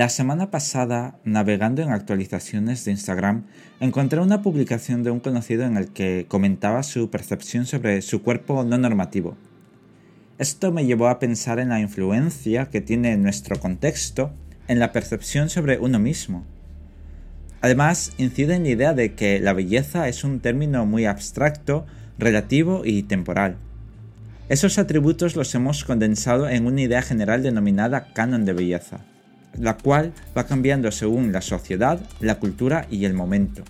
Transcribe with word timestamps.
La 0.00 0.08
semana 0.08 0.50
pasada, 0.50 1.20
navegando 1.24 1.82
en 1.82 1.90
actualizaciones 1.90 2.86
de 2.86 2.92
Instagram, 2.92 3.44
encontré 3.80 4.18
una 4.18 4.40
publicación 4.40 5.02
de 5.02 5.10
un 5.10 5.20
conocido 5.20 5.64
en 5.64 5.76
el 5.76 5.88
que 5.88 6.24
comentaba 6.26 6.82
su 6.84 7.10
percepción 7.10 7.66
sobre 7.66 8.00
su 8.00 8.22
cuerpo 8.22 8.64
no 8.64 8.78
normativo. 8.78 9.36
Esto 10.38 10.72
me 10.72 10.86
llevó 10.86 11.08
a 11.08 11.18
pensar 11.18 11.58
en 11.58 11.68
la 11.68 11.80
influencia 11.80 12.70
que 12.70 12.80
tiene 12.80 13.14
nuestro 13.18 13.60
contexto 13.60 14.32
en 14.68 14.78
la 14.78 14.90
percepción 14.90 15.50
sobre 15.50 15.78
uno 15.78 15.98
mismo. 15.98 16.46
Además, 17.60 18.12
incide 18.16 18.54
en 18.54 18.62
la 18.62 18.70
idea 18.70 18.94
de 18.94 19.14
que 19.14 19.38
la 19.38 19.52
belleza 19.52 20.08
es 20.08 20.24
un 20.24 20.40
término 20.40 20.86
muy 20.86 21.04
abstracto, 21.04 21.84
relativo 22.18 22.86
y 22.86 23.02
temporal. 23.02 23.58
Esos 24.48 24.78
atributos 24.78 25.36
los 25.36 25.54
hemos 25.54 25.84
condensado 25.84 26.48
en 26.48 26.64
una 26.64 26.80
idea 26.80 27.02
general 27.02 27.42
denominada 27.42 28.14
canon 28.14 28.46
de 28.46 28.54
belleza 28.54 29.09
la 29.58 29.76
cual 29.76 30.12
va 30.36 30.46
cambiando 30.46 30.90
según 30.90 31.32
la 31.32 31.40
sociedad, 31.40 32.00
la 32.20 32.38
cultura 32.38 32.86
y 32.90 33.04
el 33.04 33.14
momento. 33.14 33.62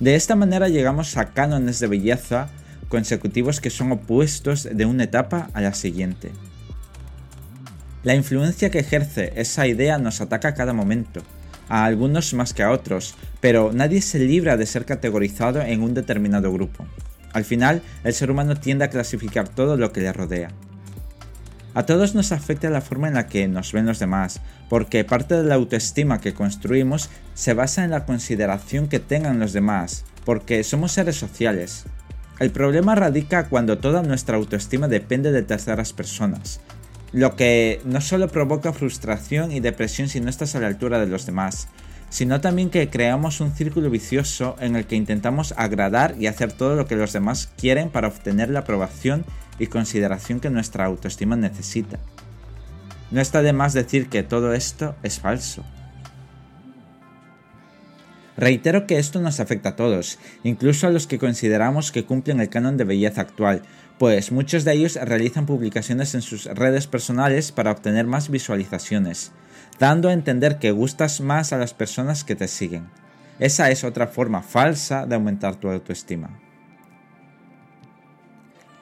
De 0.00 0.14
esta 0.14 0.34
manera 0.36 0.68
llegamos 0.68 1.16
a 1.16 1.32
cánones 1.32 1.78
de 1.78 1.86
belleza 1.86 2.48
consecutivos 2.88 3.60
que 3.60 3.70
son 3.70 3.92
opuestos 3.92 4.68
de 4.70 4.86
una 4.86 5.04
etapa 5.04 5.50
a 5.52 5.60
la 5.60 5.74
siguiente. 5.74 6.32
La 8.02 8.14
influencia 8.14 8.70
que 8.70 8.80
ejerce 8.80 9.32
esa 9.36 9.66
idea 9.66 9.98
nos 9.98 10.20
ataca 10.20 10.48
a 10.48 10.54
cada 10.54 10.72
momento, 10.72 11.22
a 11.68 11.84
algunos 11.84 12.34
más 12.34 12.52
que 12.52 12.62
a 12.62 12.70
otros, 12.70 13.14
pero 13.40 13.72
nadie 13.72 14.02
se 14.02 14.18
libra 14.18 14.56
de 14.56 14.66
ser 14.66 14.84
categorizado 14.84 15.62
en 15.62 15.82
un 15.82 15.94
determinado 15.94 16.52
grupo. 16.52 16.86
Al 17.32 17.44
final, 17.44 17.82
el 18.04 18.12
ser 18.12 18.30
humano 18.30 18.56
tiende 18.56 18.84
a 18.84 18.90
clasificar 18.90 19.48
todo 19.48 19.76
lo 19.76 19.92
que 19.92 20.00
le 20.00 20.12
rodea. 20.12 20.50
A 21.74 21.86
todos 21.86 22.14
nos 22.14 22.30
afecta 22.30 22.70
la 22.70 22.80
forma 22.80 23.08
en 23.08 23.14
la 23.14 23.26
que 23.26 23.48
nos 23.48 23.72
ven 23.72 23.86
los 23.86 23.98
demás, 23.98 24.40
porque 24.68 25.04
parte 25.04 25.34
de 25.34 25.42
la 25.42 25.56
autoestima 25.56 26.20
que 26.20 26.32
construimos 26.32 27.10
se 27.34 27.52
basa 27.52 27.84
en 27.84 27.90
la 27.90 28.06
consideración 28.06 28.86
que 28.86 29.00
tengan 29.00 29.40
los 29.40 29.52
demás, 29.52 30.04
porque 30.24 30.62
somos 30.62 30.92
seres 30.92 31.16
sociales. 31.16 31.84
El 32.38 32.52
problema 32.52 32.94
radica 32.94 33.48
cuando 33.48 33.78
toda 33.78 34.02
nuestra 34.02 34.36
autoestima 34.36 34.86
depende 34.86 35.32
de 35.32 35.42
terceras 35.42 35.92
personas, 35.92 36.60
lo 37.12 37.34
que 37.34 37.80
no 37.84 38.00
solo 38.00 38.28
provoca 38.28 38.72
frustración 38.72 39.50
y 39.50 39.58
depresión 39.58 40.08
si 40.08 40.20
no 40.20 40.30
estás 40.30 40.54
a 40.54 40.60
la 40.60 40.68
altura 40.68 41.00
de 41.00 41.06
los 41.06 41.26
demás, 41.26 41.68
sino 42.14 42.40
también 42.40 42.70
que 42.70 42.88
creamos 42.90 43.40
un 43.40 43.50
círculo 43.56 43.90
vicioso 43.90 44.54
en 44.60 44.76
el 44.76 44.86
que 44.86 44.94
intentamos 44.94 45.52
agradar 45.56 46.14
y 46.16 46.28
hacer 46.28 46.52
todo 46.52 46.76
lo 46.76 46.86
que 46.86 46.94
los 46.94 47.12
demás 47.12 47.50
quieren 47.56 47.90
para 47.90 48.06
obtener 48.06 48.50
la 48.50 48.60
aprobación 48.60 49.24
y 49.58 49.66
consideración 49.66 50.38
que 50.38 50.48
nuestra 50.48 50.84
autoestima 50.84 51.34
necesita. 51.34 51.98
No 53.10 53.20
está 53.20 53.42
de 53.42 53.52
más 53.52 53.72
decir 53.72 54.08
que 54.08 54.22
todo 54.22 54.54
esto 54.54 54.94
es 55.02 55.18
falso. 55.18 55.64
Reitero 58.36 58.86
que 58.86 59.00
esto 59.00 59.20
nos 59.20 59.40
afecta 59.40 59.70
a 59.70 59.76
todos, 59.76 60.20
incluso 60.44 60.86
a 60.86 60.90
los 60.90 61.08
que 61.08 61.18
consideramos 61.18 61.90
que 61.90 62.04
cumplen 62.04 62.38
el 62.38 62.48
canon 62.48 62.76
de 62.76 62.84
belleza 62.84 63.22
actual, 63.22 63.62
pues 63.98 64.30
muchos 64.30 64.62
de 64.62 64.74
ellos 64.74 64.94
realizan 65.02 65.46
publicaciones 65.46 66.14
en 66.14 66.22
sus 66.22 66.44
redes 66.44 66.86
personales 66.86 67.50
para 67.50 67.72
obtener 67.72 68.06
más 68.06 68.30
visualizaciones, 68.30 69.32
dando 69.78 70.08
a 70.08 70.12
entender 70.12 70.58
que 70.58 70.70
gustas 70.70 71.20
más 71.20 71.52
a 71.52 71.58
las 71.58 71.74
personas 71.74 72.24
que 72.24 72.36
te 72.36 72.48
siguen. 72.48 72.88
Esa 73.38 73.70
es 73.70 73.84
otra 73.84 74.06
forma 74.06 74.42
falsa 74.42 75.06
de 75.06 75.14
aumentar 75.14 75.56
tu 75.56 75.68
autoestima. 75.68 76.40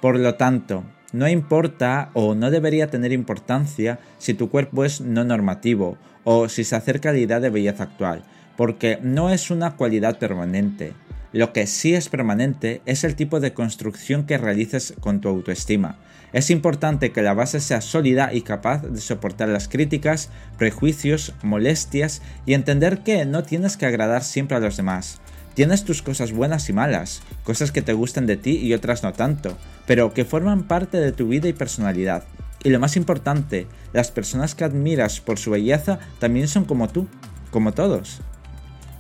Por 0.01 0.19
lo 0.19 0.35
tanto, 0.35 0.85
no 1.13 1.29
importa 1.29 2.11
o 2.15 2.35
no 2.35 2.51
debería 2.51 2.89
tener 2.89 3.13
importancia 3.13 3.99
si 4.19 4.35
tu 4.35 4.51
cuerpo 4.51 4.85
es 4.85 5.01
no 5.01 5.25
normativo 5.25 5.97
o 6.25 6.49
si 6.49 6.65
se 6.65 6.77
acerca 6.77 7.11
a 7.11 7.13
la 7.13 7.19
idea 7.19 7.41
de 7.41 7.51
belleza 7.51 7.85
actual, 7.85 8.25
porque 8.57 8.99
no 9.03 9.31
es 9.31 9.51
una 9.51 9.77
cualidad 9.77 10.19
permanente. 10.19 10.93
Lo 11.33 11.55
que 11.55 11.67
sí 11.67 11.95
es 11.95 12.11
permanente 12.11 12.83
es 12.85 13.05
el 13.05 13.17
tipo 13.17 13.41
de 13.41 13.55
construcción 13.55 14.27
que 14.27 14.37
realices 14.37 14.95
con 15.01 15.21
tu 15.21 15.29
autoestima. 15.29 15.99
Es 16.35 16.51
importante 16.51 17.11
que 17.11 17.23
la 17.23 17.33
base 17.33 17.61
sea 17.61 17.81
sólida 17.81 18.35
y 18.35 18.43
capaz 18.43 18.83
de 18.83 19.01
soportar 19.01 19.49
las 19.49 19.69
críticas, 19.69 20.29
prejuicios, 20.59 21.35
molestias 21.43 22.21
y 22.45 22.53
entender 22.53 22.99
que 23.03 23.25
no 23.25 23.43
tienes 23.43 23.77
que 23.77 23.87
agradar 23.87 24.25
siempre 24.25 24.59
a 24.59 24.61
los 24.61 24.77
demás. 24.77 25.21
Tienes 25.55 25.85
tus 25.85 26.03
cosas 26.03 26.33
buenas 26.33 26.69
y 26.69 26.73
malas, 26.73 27.23
cosas 27.45 27.73
que 27.73 27.83
te 27.83 27.93
gustan 27.93 28.27
de 28.27 28.37
ti 28.37 28.57
y 28.57 28.73
otras 28.75 29.03
no 29.03 29.13
tanto, 29.13 29.57
pero 29.87 30.13
que 30.13 30.25
forman 30.25 30.65
parte 30.65 30.99
de 30.99 31.13
tu 31.13 31.29
vida 31.29 31.49
y 31.49 31.53
personalidad. 31.55 32.25
Y 32.63 32.71
lo 32.71 32.79
más 32.79 32.97
importante, 32.97 33.67
las 33.93 34.11
personas 34.11 34.55
que 34.55 34.65
admiras 34.65 35.21
por 35.21 35.39
su 35.39 35.51
belleza 35.51 35.99
también 36.19 36.49
son 36.49 36.65
como 36.65 36.89
tú, 36.89 37.09
como 37.51 37.73
todos. 37.73 38.23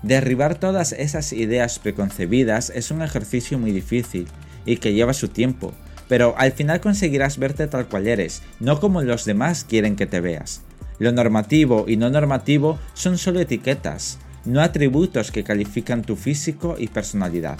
Derribar 0.02 0.56
todas 0.56 0.92
esas 0.92 1.32
ideas 1.32 1.78
preconcebidas 1.78 2.70
es 2.70 2.90
un 2.90 3.02
ejercicio 3.02 3.58
muy 3.58 3.70
difícil 3.70 4.26
y 4.66 4.78
que 4.78 4.92
lleva 4.92 5.12
su 5.12 5.28
tiempo, 5.28 5.72
pero 6.08 6.34
al 6.38 6.52
final 6.52 6.80
conseguirás 6.80 7.38
verte 7.38 7.68
tal 7.68 7.86
cual 7.86 8.08
eres, 8.08 8.42
no 8.58 8.80
como 8.80 9.02
los 9.02 9.24
demás 9.24 9.64
quieren 9.64 9.94
que 9.94 10.06
te 10.06 10.20
veas. 10.20 10.62
Lo 10.98 11.12
normativo 11.12 11.84
y 11.86 11.96
no 11.96 12.10
normativo 12.10 12.78
son 12.94 13.16
solo 13.16 13.40
etiquetas, 13.40 14.18
no 14.44 14.60
atributos 14.60 15.30
que 15.30 15.44
califican 15.44 16.02
tu 16.02 16.16
físico 16.16 16.76
y 16.78 16.88
personalidad. 16.88 17.58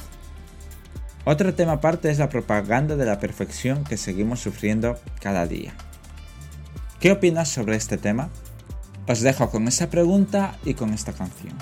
Otro 1.25 1.55
tema 1.55 1.73
aparte 1.73 2.11
es 2.11 2.19
la 2.19 2.29
propaganda 2.29 2.97
de 2.97 3.07
la 3.07 3.21
perfección 3.21 3.85
que 3.85 3.97
seguimos 3.97 4.41
sufriendo 4.41 4.99
cada 5.21 5.47
día. 5.47 5.73
¿Qué 6.99 7.13
opinas 7.13 7.49
sobre 7.49 7.77
este 7.77 7.97
tema? 7.97 8.31
Os 9.07 9.21
dejo 9.21 9.51
con 9.51 9.69
esa 9.69 9.91
pregunta 9.91 10.57
y 10.65 10.75
con 10.75 10.93
esta 10.93 11.13
canción. 11.13 11.55